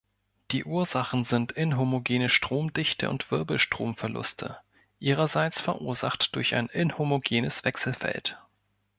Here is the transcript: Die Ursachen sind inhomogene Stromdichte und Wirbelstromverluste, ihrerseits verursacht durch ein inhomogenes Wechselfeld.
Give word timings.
Die 0.49 0.63
Ursachen 0.65 1.25
sind 1.25 1.51
inhomogene 1.51 2.29
Stromdichte 2.29 3.07
und 3.11 3.29
Wirbelstromverluste, 3.29 4.57
ihrerseits 4.97 5.61
verursacht 5.61 6.35
durch 6.35 6.55
ein 6.55 6.65
inhomogenes 6.69 7.63
Wechselfeld. 7.65 8.41